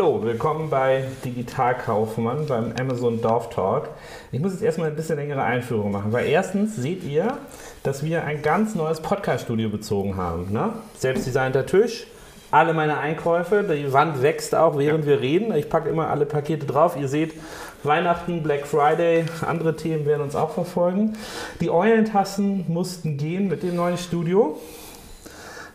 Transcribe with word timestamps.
Hallo, 0.00 0.22
willkommen 0.22 0.70
bei 0.70 1.04
Digital 1.26 1.76
Kaufmann 1.76 2.46
beim 2.46 2.72
Amazon 2.80 3.20
Dorf 3.20 3.50
Talk. 3.50 3.90
Ich 4.32 4.40
muss 4.40 4.52
jetzt 4.52 4.62
erstmal 4.62 4.88
ein 4.88 4.96
bisschen 4.96 5.16
längere 5.16 5.42
Einführung 5.42 5.92
machen, 5.92 6.10
weil 6.10 6.26
erstens 6.26 6.74
seht 6.74 7.04
ihr, 7.04 7.36
dass 7.82 8.02
wir 8.02 8.24
ein 8.24 8.40
ganz 8.40 8.74
neues 8.74 9.02
Podcast-Studio 9.02 9.68
bezogen 9.68 10.16
haben. 10.16 10.50
Ne? 10.52 10.72
Selbstdesignter 10.96 11.66
Tisch, 11.66 12.06
alle 12.50 12.72
meine 12.72 12.96
Einkäufe, 12.96 13.62
die 13.62 13.92
Wand 13.92 14.22
wächst 14.22 14.54
auch, 14.54 14.78
während 14.78 15.04
wir 15.04 15.20
reden. 15.20 15.54
Ich 15.54 15.68
packe 15.68 15.90
immer 15.90 16.08
alle 16.08 16.24
Pakete 16.24 16.64
drauf. 16.64 16.96
Ihr 16.98 17.08
seht, 17.08 17.34
Weihnachten, 17.82 18.42
Black 18.42 18.66
Friday, 18.66 19.26
andere 19.46 19.76
Themen 19.76 20.06
werden 20.06 20.22
uns 20.22 20.34
auch 20.34 20.52
verfolgen. 20.52 21.12
Die 21.60 21.68
Eulentassen 21.68 22.64
mussten 22.68 23.18
gehen 23.18 23.48
mit 23.48 23.62
dem 23.62 23.76
neuen 23.76 23.98
Studio 23.98 24.58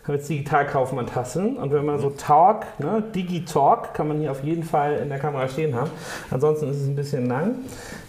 habe 0.05 0.17
jetzt 0.17 0.29
Digitalkaufmann-Tassen 0.29 1.57
und 1.57 1.73
wenn 1.73 1.83
man 1.83 1.99
so 1.99 2.11
Talk, 2.11 2.65
ne, 2.77 3.03
Digi-Talk, 3.13 3.95
kann 3.95 4.07
man 4.07 4.19
hier 4.19 4.29
auf 4.29 4.43
jeden 4.43 4.63
Fall 4.63 4.97
in 4.97 5.09
der 5.09 5.17
Kamera 5.17 5.47
stehen 5.47 5.73
haben. 5.73 5.89
Ansonsten 6.29 6.69
ist 6.69 6.77
es 6.77 6.87
ein 6.87 6.95
bisschen 6.95 7.25
lang. 7.25 7.55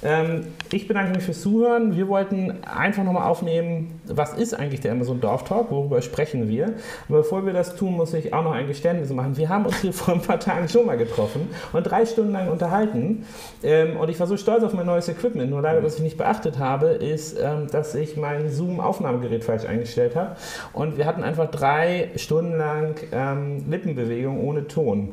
Ähm, 0.03 0.49
ich 0.71 0.87
bedanke 0.87 1.15
mich 1.15 1.25
fürs 1.25 1.41
Zuhören. 1.41 1.97
Wir 1.97 2.07
wollten 2.09 2.63
einfach 2.65 3.03
nochmal 3.03 3.27
aufnehmen, 3.27 3.99
was 4.07 4.35
ist 4.35 4.53
eigentlich 4.53 4.81
der 4.81 4.93
Amazon 4.93 5.23
Dorf 5.23 5.45
Talk, 5.45 5.71
worüber 5.71 6.03
sprechen 6.03 6.49
wir. 6.49 6.75
Aber 7.09 7.19
bevor 7.19 7.47
wir 7.47 7.55
das 7.55 7.77
tun, 7.77 7.95
muss 7.95 8.13
ich 8.13 8.35
auch 8.35 8.45
noch 8.45 8.53
ein 8.53 8.67
Geständnis 8.67 9.09
machen. 9.11 9.39
Wir 9.39 9.49
haben 9.49 9.65
uns 9.65 9.81
hier 9.81 9.93
vor 9.95 10.13
ein 10.13 10.21
paar 10.21 10.39
Tagen 10.39 10.69
schon 10.69 10.85
mal 10.85 10.99
getroffen 10.99 11.49
und 11.73 11.85
drei 11.85 12.05
Stunden 12.05 12.33
lang 12.33 12.49
unterhalten. 12.49 13.25
Ähm, 13.63 13.97
und 13.97 14.11
ich 14.11 14.21
war 14.21 14.27
so 14.27 14.37
stolz 14.37 14.63
auf 14.65 14.75
mein 14.75 14.85
neues 14.85 15.09
Equipment. 15.09 15.51
Nur 15.51 15.63
leider, 15.63 15.83
was 15.83 15.95
ich 15.97 16.03
nicht 16.03 16.19
beachtet 16.19 16.59
habe, 16.59 16.89
ist, 16.89 17.39
ähm, 17.41 17.69
dass 17.73 17.95
ich 17.95 18.19
mein 18.19 18.51
Zoom-Aufnahmegerät 18.51 19.45
falsch 19.45 19.65
eingestellt 19.65 20.15
habe. 20.15 20.37
Und 20.75 20.99
wir 20.99 21.07
hatten 21.07 21.25
einfach 21.25 21.51
drei 21.51 21.86
drei 21.87 22.11
Stunden 22.17 22.57
lang 22.59 22.97
ähm, 23.13 23.65
Lippenbewegung 23.69 24.43
ohne 24.45 24.67
Ton. 24.67 25.13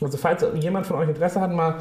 Also 0.00 0.16
falls 0.16 0.44
jemand 0.54 0.86
von 0.86 0.96
euch 0.96 1.08
Interesse 1.08 1.40
hat, 1.40 1.52
mal 1.52 1.76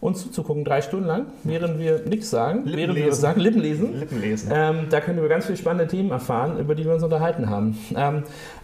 uns 0.00 0.22
zuzugucken, 0.22 0.64
drei 0.64 0.80
Stunden 0.80 1.06
lang, 1.06 1.26
während 1.44 1.78
wir 1.78 2.00
nichts 2.06 2.30
sagen, 2.30 2.64
Lippen 2.64 2.78
während 2.78 2.94
lesen. 2.94 3.06
wir 3.06 3.14
sagen, 3.14 3.40
Lippen 3.40 3.60
lesen. 3.60 3.98
Lippen 3.98 4.20
lesen. 4.20 4.50
Ähm, 4.52 4.86
da 4.88 5.00
können 5.00 5.20
wir 5.20 5.28
ganz 5.28 5.46
viele 5.46 5.58
spannende 5.58 5.88
Themen 5.88 6.10
erfahren, 6.10 6.58
über 6.58 6.74
die 6.74 6.84
wir 6.84 6.94
uns 6.94 7.02
unterhalten 7.02 7.50
haben. 7.50 7.76
Ähm, 7.94 8.22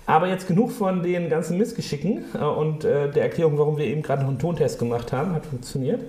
aber 0.09 0.29
jetzt 0.29 0.47
genug 0.47 0.70
von 0.70 1.03
den 1.03 1.29
ganzen 1.29 1.59
Missgeschicken 1.59 2.25
äh, 2.34 2.39
und 2.39 2.84
äh, 2.84 3.11
der 3.11 3.25
Erklärung, 3.25 3.59
warum 3.59 3.77
wir 3.77 3.87
eben 3.87 4.03
gerade 4.03 4.23
noch 4.23 4.29
einen 4.29 4.39
Tontest 4.39 4.79
gemacht 4.79 5.12
haben. 5.12 5.33
Hat 5.34 5.45
funktioniert. 5.47 6.01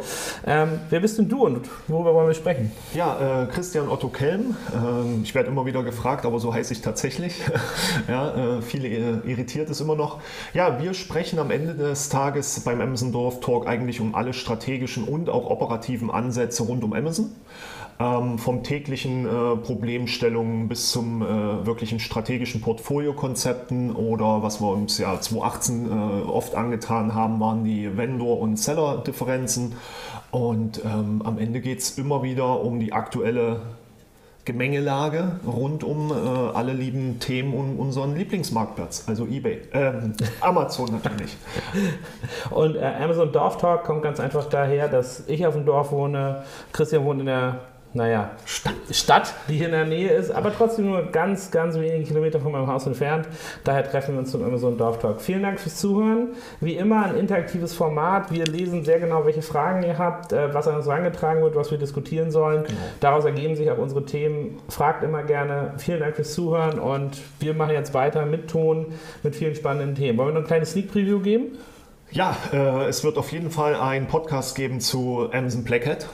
Ähm, 0.45 0.79
wer 0.91 0.99
bist 0.99 1.17
denn 1.17 1.27
du 1.27 1.43
und 1.43 1.67
worüber 1.87 2.13
wollen 2.13 2.27
wir 2.27 2.35
sprechen? 2.35 2.71
Ja, 2.93 3.43
äh, 3.43 3.47
Christian 3.47 3.89
Otto 3.89 4.09
Kelm. 4.09 4.55
Ähm, 4.73 5.21
ich 5.23 5.33
werde 5.33 5.49
immer 5.49 5.65
wieder 5.65 5.81
gefragt, 5.81 6.25
aber 6.25 6.39
so 6.39 6.53
heiße 6.53 6.73
ich 6.73 6.81
tatsächlich. 6.81 7.41
ja, 8.07 8.57
äh, 8.57 8.61
viele 8.61 8.87
äh, 8.87 9.17
irritiert 9.25 9.69
es 9.71 9.81
immer 9.81 9.95
noch. 9.95 10.19
Ja, 10.53 10.79
wir 10.79 10.93
sprechen 10.93 11.39
am 11.39 11.49
Ende 11.49 11.73
des 11.73 12.09
Tages 12.09 12.59
beim 12.59 12.81
Amazon 12.81 13.11
Dorf 13.11 13.39
Talk 13.39 13.67
eigentlich 13.67 13.99
um 13.99 14.13
alle 14.13 14.33
strategischen 14.33 15.05
und 15.05 15.16
auch 15.25 15.49
operativen 15.49 16.11
Ansätze 16.11 16.63
rund 16.63 16.83
um 16.83 16.93
Amazon. 16.93 17.31
Ähm, 17.99 18.37
vom 18.37 18.61
täglichen 18.61 19.25
äh, 19.25 19.57
Problemstellungen 19.57 20.67
bis 20.67 20.91
zum 20.91 21.23
äh, 21.23 21.65
wirklichen 21.65 21.99
strategischen 21.99 22.61
Portfoliokonzepten 22.61 23.95
oder 23.95 24.43
was 24.43 24.61
wir 24.61 24.69
uns 24.69 24.99
ja 24.99 25.19
2018 25.19 25.85
äh, 25.85 26.29
oft 26.29 26.53
angetan 26.53 27.15
haben, 27.15 27.39
waren 27.39 27.63
die 27.63 27.97
Vendor- 27.97 28.39
und 28.39 28.57
Seller-Differenzen. 28.57 29.73
Und 30.29 30.85
ähm, 30.85 31.23
am 31.25 31.39
Ende 31.39 31.59
geht 31.59 31.79
es 31.79 31.97
immer 31.97 32.21
wieder 32.21 32.61
um 32.61 32.79
die 32.79 32.93
aktuelle 32.93 33.61
Gemengelage 34.47 35.39
rund 35.45 35.83
um 35.83 36.09
äh, 36.09 36.15
alle 36.15 36.71
lieben 36.71 37.19
Themen 37.19 37.53
um 37.53 37.77
unseren 37.79 38.15
Lieblingsmarktplatz, 38.15 39.03
also 39.05 39.25
eBay, 39.25 39.61
ähm, 39.73 40.13
Amazon 40.39 40.89
natürlich. 40.93 41.35
Und 42.49 42.77
äh, 42.77 42.93
Amazon 43.01 43.33
Dorf 43.33 43.57
Talk 43.57 43.83
kommt 43.83 44.03
ganz 44.03 44.21
einfach 44.21 44.45
daher, 44.45 44.87
dass 44.87 45.27
ich 45.27 45.45
auf 45.45 45.53
dem 45.53 45.65
Dorf 45.65 45.91
wohne, 45.91 46.43
Christian 46.71 47.03
wohnt 47.03 47.19
in 47.19 47.25
der 47.25 47.59
naja, 47.97 48.31
Stadt. 48.45 48.75
Stadt, 48.91 49.33
die 49.49 49.55
hier 49.57 49.65
in 49.65 49.71
der 49.71 49.85
Nähe 49.85 50.11
ist, 50.11 50.29
aber 50.29 50.53
trotzdem 50.53 50.85
nur 50.85 51.11
ganz, 51.11 51.49
ganz 51.49 51.75
wenige 51.75 52.03
Kilometer 52.03 52.39
von 52.39 52.51
meinem 52.51 52.67
Haus 52.67 52.85
entfernt. 52.85 53.27
Daher 53.63 53.89
treffen 53.89 54.13
wir 54.13 54.19
uns 54.19 54.31
zum 54.31 54.43
Amazon 54.43 54.77
Dorf 54.77 54.99
Talk. 54.99 55.19
Vielen 55.19 55.41
Dank 55.41 55.59
fürs 55.59 55.77
Zuhören. 55.77 56.29
Wie 56.61 56.75
immer 56.75 57.05
ein 57.05 57.17
interaktives 57.17 57.73
Format. 57.73 58.31
Wir 58.31 58.45
lesen 58.45 58.85
sehr 58.85 58.99
genau, 58.99 59.25
welche 59.25 59.41
Fragen 59.41 59.81
ihr 59.81 59.97
habt, 59.97 60.31
äh, 60.31 60.53
was 60.53 60.67
an 60.67 60.75
uns 60.75 60.85
herangetragen 60.85 61.41
wird, 61.41 61.55
was 61.55 61.71
wir 61.71 61.79
diskutieren 61.79 62.29
sollen. 62.29 62.63
Genau. 62.63 62.79
Daraus 62.99 63.25
ergeben 63.25 63.55
sich 63.55 63.69
auch 63.71 63.79
unsere 63.79 64.05
Themen. 64.05 64.59
Fragt 64.69 65.03
immer 65.03 65.23
gerne. 65.23 65.73
Vielen 65.77 65.99
Dank 65.99 66.15
fürs 66.15 66.33
Zuhören 66.33 66.77
und 66.77 67.17
wir 67.39 67.55
machen 67.55 67.73
jetzt 67.73 67.95
weiter 67.95 68.27
mit 68.27 68.47
Ton, 68.47 68.93
mit 69.23 69.35
vielen 69.35 69.55
spannenden 69.55 69.95
Themen. 69.95 70.19
Wollen 70.19 70.29
wir 70.29 70.33
noch 70.35 70.41
ein 70.41 70.47
kleines 70.47 70.71
Sneak 70.71 70.91
Preview 70.91 71.19
geben? 71.19 71.57
Ja, 72.11 72.37
äh, 72.53 72.85
es 72.85 73.03
wird 73.03 73.17
auf 73.17 73.31
jeden 73.31 73.49
Fall 73.49 73.75
einen 73.75 74.07
Podcast 74.07 74.55
geben 74.55 74.81
zu 74.81 75.29
Amazon 75.33 75.63
Black 75.63 75.87
Hat. 75.87 76.07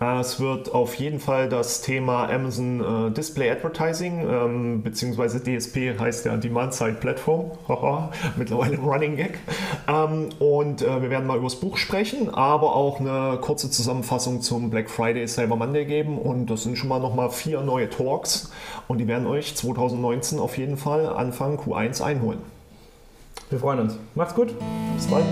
Es 0.00 0.40
wird 0.40 0.72
auf 0.72 0.94
jeden 0.94 1.20
Fall 1.20 1.50
das 1.50 1.82
Thema 1.82 2.26
Amazon 2.30 3.08
äh, 3.08 3.10
Display 3.10 3.50
Advertising, 3.50 4.26
ähm, 4.26 4.82
beziehungsweise 4.82 5.42
DSP 5.42 5.98
heißt 5.98 6.24
ja 6.24 6.38
Demand 6.38 6.72
Side 6.72 6.96
Platform, 7.00 7.50
mittlerweile 8.36 8.78
Running 8.78 9.16
Gag. 9.16 9.38
Ähm, 9.86 10.30
und 10.38 10.80
äh, 10.80 11.02
wir 11.02 11.10
werden 11.10 11.26
mal 11.26 11.36
über 11.36 11.48
das 11.48 11.56
Buch 11.56 11.76
sprechen, 11.76 12.32
aber 12.32 12.74
auch 12.74 12.98
eine 12.98 13.38
kurze 13.42 13.70
Zusammenfassung 13.70 14.40
zum 14.40 14.70
Black 14.70 14.88
Friday 14.88 15.28
Cyber 15.28 15.56
Monday 15.56 15.84
geben. 15.84 16.16
Und 16.16 16.46
das 16.46 16.62
sind 16.62 16.78
schon 16.78 16.88
mal 16.88 16.98
nochmal 16.98 17.28
vier 17.28 17.60
neue 17.60 17.90
Talks 17.90 18.50
und 18.88 18.98
die 18.98 19.06
werden 19.06 19.26
euch 19.26 19.54
2019 19.54 20.38
auf 20.38 20.56
jeden 20.56 20.78
Fall 20.78 21.08
Anfang 21.08 21.58
Q1 21.58 22.02
einholen. 22.02 22.38
Wir 23.50 23.58
freuen 23.58 23.80
uns. 23.80 23.98
Macht's 24.14 24.34
gut. 24.34 24.54
Bis 24.96 25.06
bald. 25.08 25.26